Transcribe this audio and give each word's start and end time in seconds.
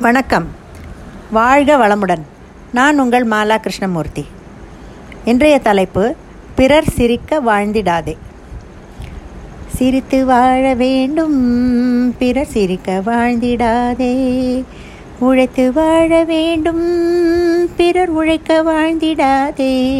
வணக்கம். 0.00 0.46
வாழ்க 1.30 1.76
வளமுடன். 1.76 2.22
நான் 2.72 2.98
உங்கள் 2.98 3.28
மாலா 3.28 3.56
கிருஷ்ணமூர்த்தி. 3.56 4.26
இன்றைய 5.24 5.58
தலைப்பு 5.58 6.14
பிறர் 6.54 6.88
சிரிக்க 6.88 7.40
வாழ்ந்திடாதே. 7.40 8.16
சிரித்து 9.76 10.24
வாழ 10.24 10.74
வேண்டும் 10.74 12.14
பிறர் 12.18 12.46
சிரிக்க 12.46 13.02
வாழ்ந்திடாதே. 13.04 14.64
உழைத்து 15.18 15.72
வாழ 15.72 16.24
வேண்டும் 16.24 16.84
பிறர் 17.76 18.08
உழைக்க 18.08 18.62
வாழ்ந்திடாதே. 18.62 19.94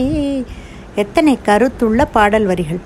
எத்தனை 0.95 1.39
கருத்துள்ள 1.47 2.05
பாடல் 2.05 2.47
வரிகள். 2.47 2.81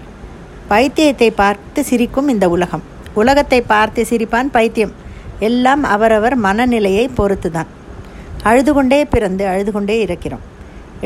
பைத்தியத்தை 0.71 1.31
பார்த்து 1.31 1.85
சிரிக்கும் 1.85 2.29
இந்த 2.29 2.49
உலகம். 2.49 2.83
உலகத்தை 3.15 3.61
பார்த்து 3.61 4.07
சிரிப்பான் 4.11 4.49
பைத்தியம். 4.53 5.03
எல்லாம் 5.49 5.83
அவரவர் 5.95 6.37
மனநிலையை 6.47 7.07
பொறுத்துதான். 7.19 7.71
அழுது 8.49 8.73
கொண்டே 8.77 9.01
பிறந்து 9.15 9.45
அழுது 9.53 9.71
கொண்டே 9.73 9.97
இருக்கிறோம். 10.07 10.45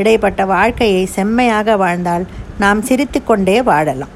இடைப்பட்ட 0.00 0.40
வாழ்க்கையை 0.54 1.02
செம்மையாக 1.16 1.76
வாழ்ந்தால் 1.82 2.24
நாம் 2.62 2.80
சிரித்து 2.88 3.20
கொண்டே 3.30 3.56
வாழலாம். 3.70 4.12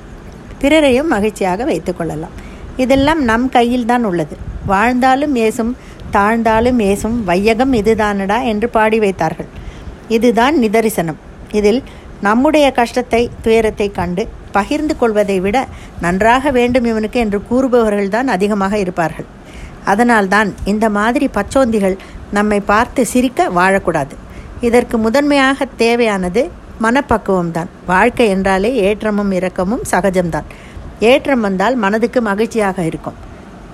பிறரையும் 0.63 1.13
மகிழ்ச்சியாக 1.15 1.65
வைத்துக்கொள்ளலாம் 1.71 2.37
இதெல்லாம் 2.83 3.21
நம் 3.31 3.47
கையில் 3.57 3.89
தான் 3.91 4.05
உள்ளது. 4.11 4.35
வாழ்ந்தாலும் 4.73 5.35
ஏசும் 5.47 5.73
தாழ்ந்தாலும் 6.15 6.79
ஏசும் 6.91 7.19
வையகம் 7.29 7.73
இதுதானடா 7.81 8.39
என்று 8.53 8.67
பாடி 8.77 8.99
வைத்தார்கள். 9.05 9.51
இதுதான் 10.17 10.55
நிதரிசனம். 10.63 11.21
இதில் 11.59 11.81
நம்முடைய 12.27 12.67
கஷ்டத்தை 12.79 13.23
துயரத்தை 13.45 13.89
கண்டு 13.99 14.23
பகிர்ந்து 14.57 14.95
கொள்வதை 15.01 15.37
விட 15.45 15.59
நன்றாக 16.05 16.51
வேண்டும் 16.57 16.87
இவனுக்கு 16.91 17.19
என்று 17.25 17.39
கூறுபவர்கள்தான் 17.51 18.29
அதிகமாக 18.37 18.75
இருப்பார்கள். 18.85 19.29
அதனால்தான் 19.85 20.55
இந்த 20.65 20.91
மாதிரி 20.91 21.31
பச்சோந்திகள் 21.35 21.97
நம்மை 22.31 22.61
பார்த்து 22.61 23.07
சிரிக்க 23.07 23.49
வாழக்கூடாது. 23.49 24.15
இதற்கு 24.61 24.99
முதன்மையாக 24.99 25.65
தேவையானது 25.77 26.51
மனப்பக்குவம்தான். 26.83 27.67
வாழ்க்கை 27.87 28.29
என்றாலே 28.29 28.71
ஏற்றமும் 28.83 29.31
இரக்கமும் 29.31 29.83
சகஜம்தான். 29.91 30.49
ஏற்றம் 30.99 31.41
வந்தால் 31.41 31.77
மனதுக்கு 31.77 32.21
மகிழ்ச்சியாக 32.21 32.85
இருக்கும். 32.85 33.15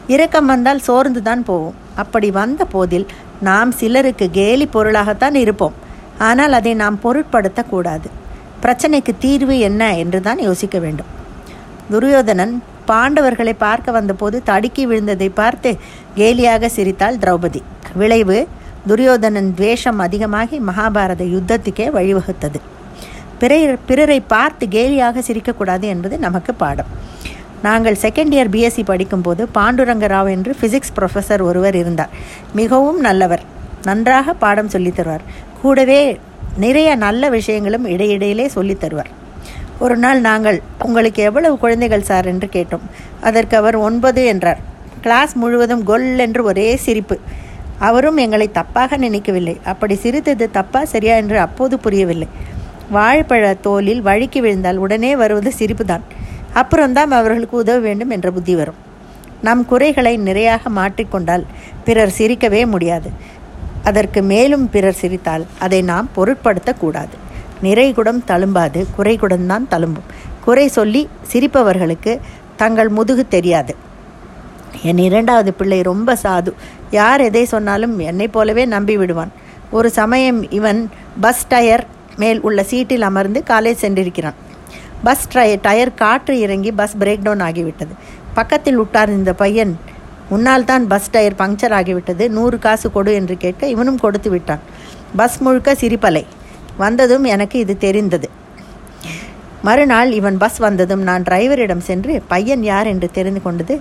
இரக்கம் 0.06 0.46
வந்தால் 0.46 0.78
சோர்ந்து 0.78 1.22
தான் 1.22 1.44
போவோம். 1.44 1.74
அப்படி 1.94 2.30
வந்த 2.30 2.64
போதில் 2.64 3.06
நாம் 3.40 3.72
சிலருக்கு 3.72 4.30
கேலி 4.30 4.68
பொருளாகத்தான் 4.72 5.34
இருப்போம். 5.34 5.72
ஆனால் 6.18 6.52
அதை 6.52 6.74
நாம் 6.74 6.98
பொருட்படுத்தக்கூடாது. 7.02 8.08
பிரச்சனைக்கு 8.62 9.12
தீர்வு 9.18 9.58
என்ன 9.58 9.96
என்று 9.96 10.20
தான் 10.20 10.38
யோசிக்க 10.38 10.78
வேண்டும். 10.78 11.06
துரியோதனன் 11.90 12.62
பாண்டவர்களை 12.88 13.52
பார்க்க 13.58 13.92
வந்தபோது 13.92 14.42
தடுக்கி 14.42 14.86
விழுந்ததை 14.86 15.30
பார்த்து 15.34 15.76
கேலியாக 16.16 16.66
சிரித்தாள் 16.66 17.16
திரௌபதி. 17.16 17.62
விளைவு 17.94 18.48
துரியோதனன் 18.86 19.54
துவேஷம் 19.54 19.98
அதிகமாகி 19.98 20.60
மகாபாரத 20.60 21.24
யுத்தத்துக்கே 21.24 21.90
வழிவகுத்தது. 21.90 22.60
பிறர் 23.38 23.78
பிறரை 23.86 24.20
பார்த்து 24.20 24.66
கேலியாக 24.66 25.22
சிரிக்கக்கூடாது 25.26 25.80
என்பது 25.80 26.18
நமக்கு 26.18 26.54
பாடம். 26.54 26.86
நாங்கள் 27.62 27.98
செகண்ட் 28.02 28.32
இயர் 28.36 28.50
பிஎஸ்சி 28.50 28.84
படிக்கும்போது 28.84 29.48
பாண்டுரங்க 29.54 30.06
ராவ் 30.06 30.30
என்று 30.30 30.56
ஃபிசிக்ஸ் 30.60 30.96
ப்ரொஃபஸர் 30.96 31.42
ஒருவர் 31.42 31.76
இருந்தார். 31.76 32.08
மிகவும் 32.52 33.00
நல்லவர். 33.00 33.42
நன்றாக 33.84 34.32
பாடம் 34.32 34.68
சொல்லித் 34.68 35.00
தருவார். 35.00 35.24
கூடவே 35.62 36.20
நிறைய 36.56 36.94
நல்ல 36.94 37.28
விஷயங்களும் 37.28 37.84
இடையிடையிலே 37.84 38.48
சொல்லித் 38.48 38.84
தருவார். 38.84 39.12
ஒரு 39.78 39.96
நாள் 39.96 40.20
நாங்கள் 40.20 40.62
உங்களுக்கு 40.84 41.22
எவ்வளவு 41.22 41.58
குழந்தைகள் 41.58 42.02
சார்? 42.02 42.26
என்று 42.26 42.48
கேட்டோம். 42.52 42.84
அதற்கு 43.20 43.56
அவர் 43.56 43.76
ஒன்பது 43.76 44.24
என்றார். 44.24 44.58
கிளாஸ் 45.00 45.34
முழுவதும் 45.34 45.84
கொல் 45.84 46.18
என்று 46.18 46.44
ஒரே 46.44 46.76
சிரிப்பு. 46.76 47.18
அவரும் 47.78 48.16
எங்களை 48.16 48.50
தப்பாக 48.54 48.96
நினைக்கவில்லை. 48.96 49.60
அப்படி 49.64 49.94
சிரித்தது 49.94 50.50
தப்பா 50.50 50.84
சரியா 50.84 51.16
என்று 51.16 51.38
அப்போது 51.38 51.78
புரியவில்லை. 51.78 52.28
வாழைப்பழ 52.94 53.54
தோலில் 53.60 54.00
வழுக்கி 54.00 54.40
விழுந்தால் 54.40 54.76
உடனே 54.76 55.16
வருவது 55.16 55.52
சிரிப்பு 55.52 55.84
தான் 55.84 56.02
அப்புறம்தான் 56.52 57.10
அவர்களுக்கு 57.10 57.56
உதவ 57.56 57.78
வேண்டும் 57.78 58.10
என்ற 58.10 58.30
புத்தி 58.30 58.54
வரும். 58.54 58.74
நம் 59.42 59.66
குறைகளை 59.66 60.18
நிறையாக 60.18 60.60
மாற்றிக்கொண்டால் 60.76 61.44
பிறர் 61.84 62.14
சிரிக்கவே 62.18 62.66
முடியாது. 62.66 63.10
அதற்கு 63.84 64.22
மேலும் 64.22 64.70
பிறர் 64.70 65.00
சிரித்தால் 65.02 65.46
அதை 65.58 65.82
நாம் 65.82 66.08
பொருட்படுத்தக்கூடாது. 66.16 67.14
நிறைகுடம் 67.62 68.24
தழும்பாது 68.24 68.86
குறைகுடம்தான் 68.98 69.66
தழும்பும். 69.70 70.08
குறை 70.44 70.68
சொல்லி 70.68 71.08
சிரிப்பவர்களுக்கு 71.32 72.18
தங்கள் 72.56 72.88
முதுகு 72.88 73.28
தெரியாது. 73.28 73.76
என் 74.82 74.98
இரண்டாவது 74.98 75.54
பிள்ளை 75.54 75.80
ரொம்ப 75.80 76.16
சாது. 76.22 76.52
யார் 76.90 77.20
எதை 77.20 77.44
சொன்னாலும் 77.44 77.98
என்னை 77.98 78.28
போலவே 78.28 78.64
நம்பி 78.64 78.96
விடுவான். 78.96 79.32
ஒரு 79.70 79.90
சமயம் 79.90 80.50
இவன் 80.50 80.90
பஸ் 81.20 81.46
டயர் 81.48 81.86
மேல் 82.16 82.40
உள்ள 82.40 82.62
சீட்டில் 82.62 83.02
அமர்ந்து 83.02 83.42
காலேஜ் 83.46 83.82
சென்றிருக்கிறான். 83.82 84.38
பஸ் 85.04 85.28
டய 85.34 85.58
டயர் 85.62 85.94
காற்று 85.94 86.38
இறங்கி 86.38 86.72
பஸ் 86.72 86.96
பிரேக் 86.96 87.22
டவுன் 87.22 87.40
ஆகிவிட்டது. 87.40 87.94
பக்கத்தில் 88.34 88.76
உட்கார்ந்த 88.76 89.32
பையன் 89.32 89.78
முன்னால் 90.28 90.64
தான் 90.64 90.86
பஸ் 90.86 91.10
டயர் 91.10 91.38
பங்க்சர் 91.38 91.74
ஆகிவிட்டது. 91.80 92.28
நூறு 92.28 92.58
காசு 92.58 92.92
கொடு 92.92 93.14
என்று 93.14 93.36
கேட்க 93.36 93.66
இவனும் 93.66 93.98
கொடுத்து 93.98 94.30
விட்டான். 94.30 94.58
பஸ் 95.16 95.38
முழுக்க 95.38 95.72
சிரிப்பலை. 95.72 96.24
வந்ததும் 96.82 97.26
எனக்கு 97.34 97.56
இது 97.64 97.74
தெரிந்தது. 97.86 98.28
மறுநாள் 99.66 100.10
இவன் 100.18 100.36
பஸ் 100.42 100.58
வந்ததும் 100.64 101.02
நான் 101.08 101.24
டிரைவரிடம் 101.28 101.86
சென்று 101.88 102.12
பையன் 102.32 102.62
யார் 102.68 102.88
என்று 102.90 103.08
தெரிந்து 103.16 103.40
கொண்டது 103.46 103.74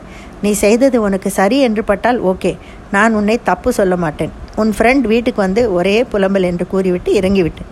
நீ 0.43 0.51
செய்தது 0.61 0.97
உனக்கு 1.07 1.29
சரி 1.39 1.57
என்று 1.67 1.83
பட்டால் 1.89 2.19
ஓகே 2.31 2.51
நான் 2.95 3.15
உன்னை 3.19 3.35
தப்பு 3.49 3.69
சொல்ல 3.79 3.95
மாட்டேன். 4.03 4.31
உன் 4.61 4.71
ஃப்ரெண்ட் 4.77 5.05
வீட்டுக்கு 5.11 5.41
வந்து 5.45 5.63
ஒரே 5.73 5.97
புலம்பல் 6.11 6.47
என்று 6.51 6.67
கூறிவிட்டு 6.67 7.11
இறங்கிவிட்டேன் 7.19 7.71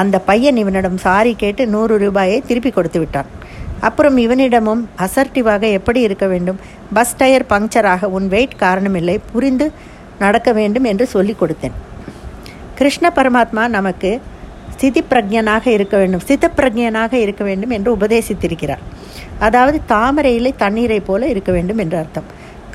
அந்த 0.00 0.16
பையன் 0.30 0.58
இவனிடம் 0.62 0.98
சாரி 1.04 1.32
கேட்டு 1.42 1.62
நூறு 1.74 1.94
ரூபாயை 1.98 2.38
திருப்பி 2.48 2.70
கொடுத்து 2.70 2.98
விட்டான். 2.98 3.30
அப்புறம் 3.80 4.16
இவனிடமும் 4.16 4.82
அசர்டிவாக 5.04 5.62
எப்படி 5.78 6.00
இருக்க 6.00 6.26
வேண்டும்? 6.26 6.58
பஸ் 6.92 7.14
டயர் 7.16 7.46
பங்க்சராக 7.52 8.10
உன் 8.16 8.26
வெயிட் 8.28 8.60
காரணமில்லை 8.60 9.16
புரிந்து 9.32 9.68
நடக்க 10.18 10.52
வேண்டும் 10.58 10.88
என்று 10.92 11.06
சொல்லிக் 11.14 11.40
கொடுத்தேன். 11.42 11.76
கிருஷ்ண 12.78 13.06
பரமாத்மா 13.16 13.62
நமக்கு 13.78 14.10
ஸ்திதி 14.72 15.04
பிரஜனாக 15.10 15.66
இருக்க 15.66 15.96
வேண்டும். 15.96 16.20
சித்த 16.20 16.50
பிரஜனாக 16.56 17.12
இருக்க 17.12 17.44
வேண்டும் 17.44 17.70
என்று 17.70 17.96
உபதேசித்திருக்கிறார். 17.96 18.82
அதாவது 19.38 19.80
தாமரையிலே 19.88 20.52
தண்ணீரை 20.56 21.00
போல 21.00 21.26
இருக்க 21.26 21.52
வேண்டும் 21.52 21.78
என்று 21.78 21.96
அர்த்தம். 21.96 22.24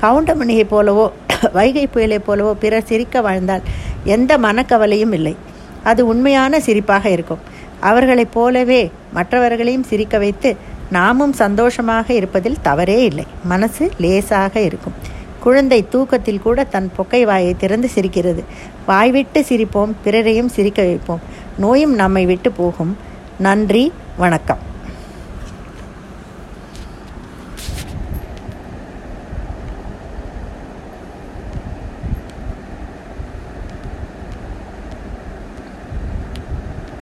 கவுண்டமணியை 0.00 0.64
போலவோ 0.70 1.10
வைகை 1.52 1.86
புயலை 1.86 2.18
போலவோ 2.18 2.52
பிறர் 2.52 2.84
சிரிக்க 2.84 3.20
வாழ்ந்தால் 3.20 3.62
எந்த 4.04 4.38
மனக்கவலையும் 4.38 5.12
இல்லை. 5.12 5.36
அது 5.84 6.06
உண்மையான 6.06 6.58
சிரிப்பாக 6.58 7.06
இருக்கும். 7.06 7.38
அவர்களைப் 7.80 8.32
போலவே 8.32 8.90
மற்றவர்களையும் 9.12 9.82
சிரிக்க 9.82 10.18
வைத்து 10.18 10.56
நாமும் 10.90 11.32
சந்தோஷமாக 11.32 12.14
இருப்பதில் 12.14 12.62
தவறே 12.62 13.04
இல்லை. 13.04 13.24
மனசு 13.44 13.90
லேசாக 13.98 14.60
இருக்கும். 14.60 14.92
குழந்தை 15.40 15.88
தூக்கத்தில் 15.88 16.40
கூட 16.40 16.64
தன் 16.64 16.90
பொக்கை 16.98 17.22
வாயை 17.22 17.54
திறந்து 17.58 17.88
சிரிக்கிறது. 17.88 18.44
வாய்விட்டு 18.86 19.44
சிரிப்போம் 19.48 19.92
பிறரையும் 20.04 20.48
சிரிக்க 20.48 20.82
வைப்போம். 20.82 21.20
நோயும் 21.58 21.94
நம்மை 21.94 22.26
விட்டு 22.26 22.52
போகும். 22.52 22.96
நன்றி 23.38 23.92
வணக்கம். 24.16 24.65